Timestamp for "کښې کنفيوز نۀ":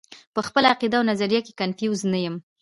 1.45-2.19